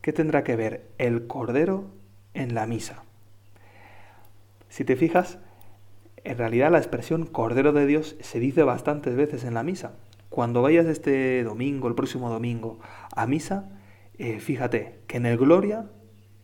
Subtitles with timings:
[0.00, 1.84] ¿Qué tendrá que ver el Cordero
[2.32, 3.02] en la misa?
[4.70, 5.38] Si te fijas,
[6.24, 9.92] en realidad la expresión Cordero de Dios se dice bastantes veces en la misa.
[10.30, 12.78] Cuando vayas este domingo, el próximo domingo,
[13.14, 13.68] a misa,
[14.16, 15.90] eh, fíjate que en el Gloria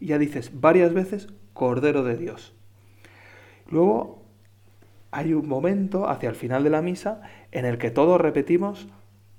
[0.00, 2.54] ya dices varias veces Cordero de Dios.
[3.70, 4.22] Luego
[5.12, 8.88] hay un momento hacia el final de la misa en el que todos repetimos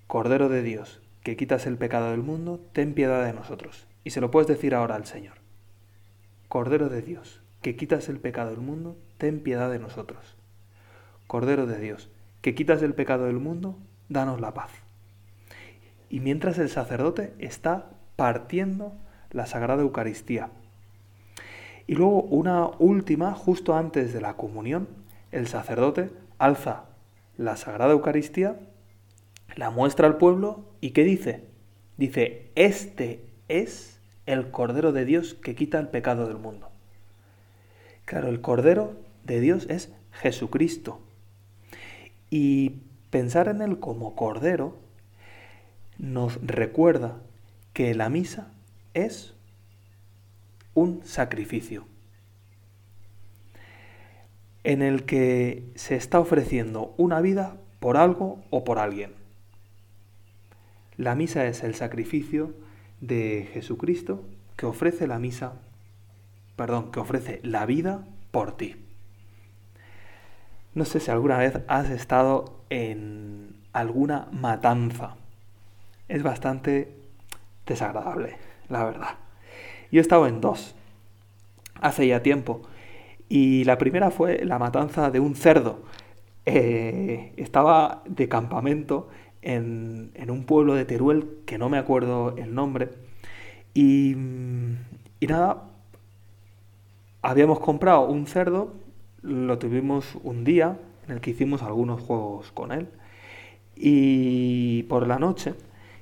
[0.07, 3.86] Cordero de Dios, que quitas el pecado del mundo, ten piedad de nosotros.
[4.08, 5.34] Y se lo puedes decir ahora al Señor.
[6.48, 10.38] Cordero de Dios, que quitas el pecado del mundo, ten piedad de nosotros.
[11.28, 12.10] Cordero de Dios,
[12.42, 14.71] que quitas el pecado del mundo, danos la paz.
[16.10, 18.93] Y mientras el sacerdote está partiendo
[19.32, 20.51] la Sagrada Eucaristía.
[21.86, 24.87] Y luego una última, justo antes de la comunión,
[25.34, 26.86] el sacerdote alza
[27.36, 28.57] la Sagrada Eucaristía,
[29.57, 31.43] la muestra al pueblo y ¿qué dice?
[31.98, 33.97] Dice, este es
[34.27, 36.69] el Cordero de Dios que quita el pecado del mundo.
[38.06, 41.02] Claro, el Cordero de Dios es Jesucristo.
[42.30, 44.78] Y pensar en Él como Cordero
[45.97, 47.17] nos recuerda
[47.73, 48.52] que la misa
[48.94, 49.34] es
[50.73, 51.86] un sacrificio
[54.64, 59.14] en el que se está ofreciendo una vida por algo o por alguien.
[60.97, 62.53] La misa es el sacrificio
[63.02, 64.23] de Jesucristo
[64.56, 65.53] que ofrece la misa,
[66.56, 68.76] perdón, que ofrece la vida por ti.
[70.73, 75.16] No sé si alguna vez has estado en alguna matanza.
[76.08, 76.95] Es bastante
[77.66, 78.38] desagradable,
[78.70, 79.16] la verdad.
[79.92, 80.75] Yo he estado en dos,
[81.81, 82.62] hace ya tiempo.
[83.30, 85.84] Y la primera fue la matanza de un cerdo.
[86.45, 89.09] Eh, estaba de campamento
[89.48, 92.90] en, un pueblo de Teruel, que no me acuerdo el nombre.
[93.73, 94.16] Y,
[95.22, 95.70] nada,
[97.22, 98.73] habíamos comprado un cerdo,
[99.22, 100.78] lo tuvimos un día
[101.08, 102.90] en el que hicimos algunos juegos con él.
[103.75, 105.56] Y por la noche,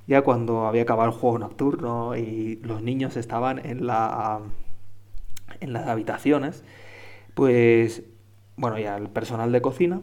[0.08, 4.40] ya cuando había acabado el juego nocturno y los niños estaban en, la,
[5.60, 6.64] en las habitaciones,
[7.36, 8.04] pues,
[8.58, 10.02] bueno, ya el personal de cocina,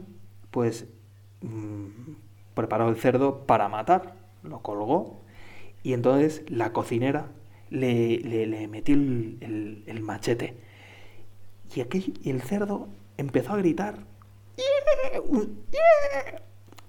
[0.51, 0.87] pues
[1.41, 2.13] mm,
[2.55, 5.23] preparó el cerdo para matar, lo colgó
[5.83, 7.31] y entonces la cocinera
[7.71, 10.57] le, le, metió el, machete.
[11.75, 13.99] Y, aquel, el cerdo empezó a gritar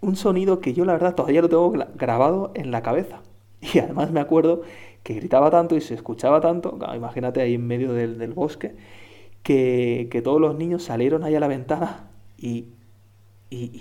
[0.02, 3.22] un sonido que yo la verdad todavía lo tengo grabado en la cabeza.
[3.74, 4.62] Y además me acuerdo
[5.04, 8.76] que gritaba tanto y se escuchaba tanto, imagínate ahí en medio del bosque,
[9.44, 12.70] que, todos los niños salieron ahí a la ventana y,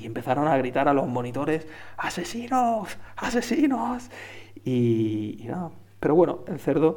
[0.05, 1.67] empezaron a gritar a los monitores,
[1.97, 2.99] ¡asesinos!
[3.17, 4.11] ¡asesinos!
[4.65, 6.97] Y, nada, pero bueno, el cerdo,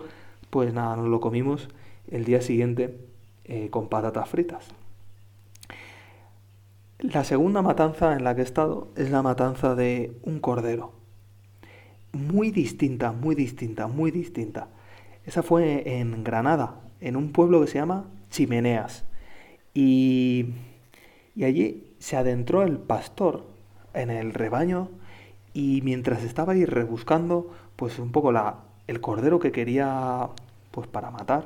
[0.49, 1.69] pues nada, nos lo comimos
[2.09, 2.99] el día siguiente
[3.45, 4.67] eh, con patatas fritas.
[6.99, 10.93] La segunda matanza en la que he estado es la matanza de un cordero.
[12.13, 14.69] Muy distinta, muy distinta, muy distinta.
[15.25, 19.05] Esa fue en Granada, en un pueblo que se llama chimeneas.
[19.73, 20.53] Y,
[21.35, 23.47] allí se adentró el pastor
[23.95, 24.91] en el rebaño
[25.55, 30.29] y mientras estaba ahí rebuscando pues un poco la, el cordero que quería
[30.69, 31.45] pues para matar,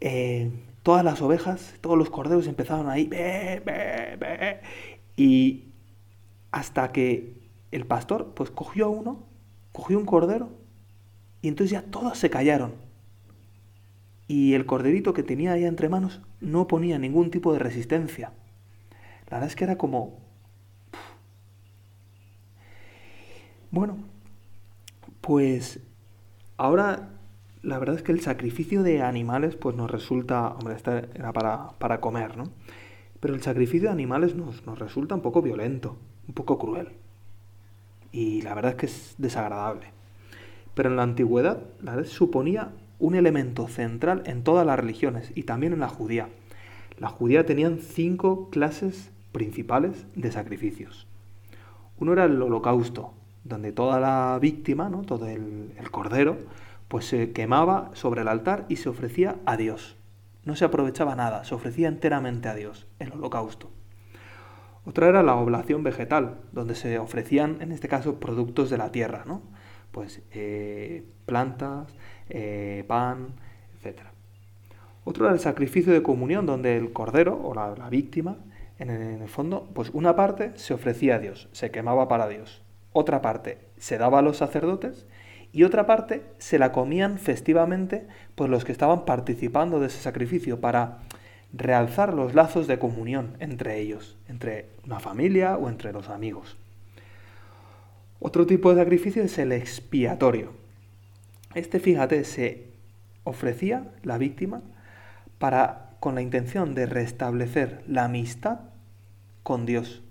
[0.00, 0.52] eh,
[0.84, 3.10] todas las ovejas, todos los corderos empezaron ahí,
[5.16, 5.64] y
[6.52, 7.34] hasta que
[7.72, 9.24] el pastor pues cogió a uno,
[9.72, 10.50] cogió un cordero,
[11.42, 12.74] y entonces ya todos se callaron
[14.28, 18.30] y el corderito que tenía ahí entre manos no ponía ningún tipo de resistencia.
[19.34, 20.20] La verdad es que era como...
[23.72, 23.96] Bueno,
[25.20, 25.80] pues
[26.56, 27.08] ahora
[27.60, 31.70] la verdad es que el sacrificio de animales pues nos resulta, hombre, esta era para,
[31.80, 32.44] para comer, ¿no?
[33.18, 35.96] Pero el sacrificio de animales nos, nos resulta un poco violento,
[36.28, 36.90] un poco cruel.
[38.12, 39.88] Y la verdad es que es desagradable.
[40.74, 45.42] Pero en la antigüedad, la verdad suponía un elemento central en todas las religiones y
[45.42, 46.28] también en la judía.
[46.98, 51.06] La judía tenían cinco clases principales de sacrificios.
[51.98, 55.02] Uno era el holocausto, donde toda la víctima, ¿no?
[55.02, 56.38] todo el, cordero,
[56.88, 59.96] pues se quemaba sobre el altar y se ofrecía a Dios.
[60.44, 63.70] No se aprovechaba nada, se ofrecía enteramente a Dios, el holocausto.
[64.86, 69.24] Otra era la oblación vegetal, donde se ofrecían, en este caso, productos de la tierra,
[69.26, 69.42] ¿no?
[69.90, 71.88] Pues eh, plantas,
[72.28, 73.28] eh, pan,
[73.82, 74.00] etc.
[75.04, 78.36] Otro era el sacrificio de comunión, donde el cordero o la, víctima,
[78.78, 82.62] en el, fondo, pues una parte se ofrecía a Dios, se quemaba para Dios.
[82.92, 85.06] Otra parte se daba a los sacerdotes
[85.52, 90.60] y otra parte se la comían festivamente por los que estaban participando de ese sacrificio
[90.60, 90.98] para
[91.52, 96.56] realzar los lazos de comunión entre ellos, entre una familia o entre los amigos.
[98.18, 100.52] Otro tipo de sacrificio es el expiatorio.
[101.54, 102.66] Este, fíjate, se
[103.22, 104.62] ofrecía la víctima
[105.38, 108.60] para con la intención de restablecer la amistad
[109.42, 110.02] con Dios,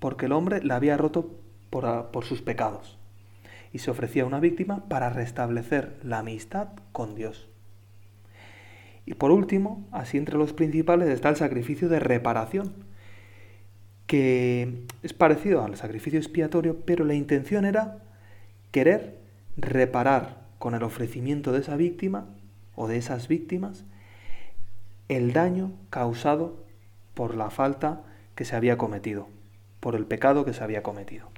[0.00, 1.38] porque el hombre la había roto
[1.70, 2.98] por, por sus pecados
[3.72, 7.48] y se ofrecía una víctima para restablecer la amistad con Dios.
[9.06, 12.74] Y por último, así entre los principales está el sacrificio de reparación,
[14.08, 18.02] que es parecido al sacrificio expiatorio, pero la intención era
[18.72, 19.20] querer
[19.56, 22.26] reparar con el ofrecimiento de esa víctima
[22.74, 23.84] o de esas víctimas
[25.08, 26.64] el daño causado
[27.14, 28.02] por la falta
[28.34, 29.28] que se había cometido,
[29.80, 31.28] por el pecado que se había cometido.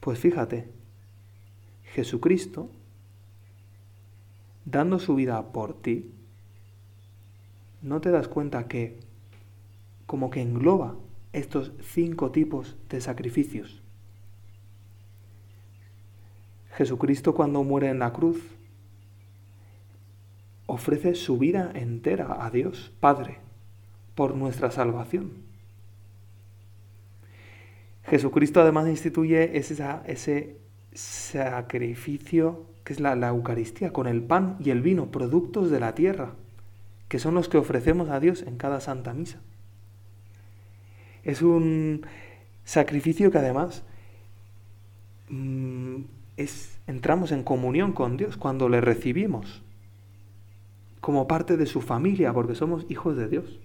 [0.00, 0.68] Pues fíjate,
[1.94, 2.70] Jesucristo,
[4.64, 6.12] dando su vida por ti,
[7.82, 8.98] ¿no te das cuenta que
[10.06, 10.96] como que engloba
[11.32, 13.82] estos cinco tipos de sacrificios?
[16.72, 18.40] Jesucristo cuando muere en la cruz
[20.68, 23.38] ofrece su vida entera a Dios Padre
[24.14, 25.32] por nuestra salvación.
[28.04, 30.58] Jesucristo además instituye ese
[30.92, 36.32] sacrificio que es la, Eucaristía, con el pan y el vino, productos de la tierra,
[37.08, 39.40] que son los que ofrecemos a Dios en cada Santa Misa.
[41.22, 42.06] Es un
[42.64, 43.82] sacrificio que además
[45.28, 45.96] mm,
[46.38, 49.62] es, entramos en comunión con Dios cuando le recibimos
[51.00, 53.60] como parte de su familia, porque somos hijos de Dios.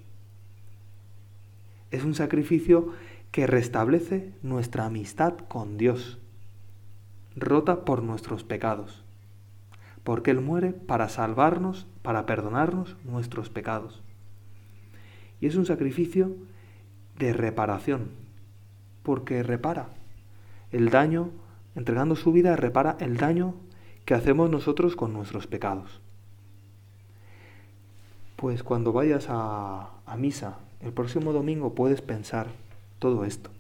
[1.92, 2.94] Es un sacrificio
[3.32, 6.20] que restablece nuestra amistad con Dios,
[7.36, 9.04] rota por nuestros pecados,
[10.04, 14.04] porque Él muere para salvarnos, para perdonarnos nuestros pecados.
[15.42, 16.36] Y es un sacrificio
[17.18, 18.12] de reparación,
[19.02, 19.90] porque repara
[20.72, 21.32] el daño,
[21.76, 23.56] entregando su vida, repara el daño
[24.06, 26.03] que hacemos nosotros con nuestros pecados.
[28.44, 32.48] Pues cuando vayas a, a misa el próximo domingo puedes pensar,
[33.00, 33.52] todo esto.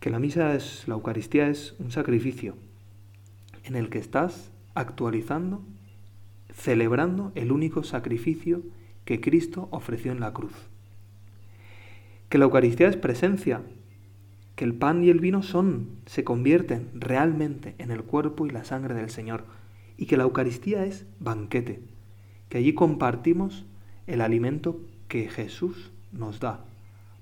[0.00, 2.56] Que la misa es, la Eucaristía es un sacrificio
[3.62, 5.62] en el que estás actualizando,
[6.52, 8.62] celebrando el único sacrificio
[9.04, 10.54] que Cristo ofreció en la cruz.
[12.28, 13.62] Que la Eucaristía es presencia,
[14.56, 18.64] que el pan y el vino son, se convierten realmente en el cuerpo y la
[18.64, 19.44] sangre del Señor,
[19.96, 21.80] y que la Eucaristía es banquete,
[22.50, 23.64] que allí compartimos
[24.06, 26.60] el alimento que Jesús nos da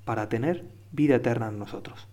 [0.05, 2.09] para tener vida eterna en nosotros.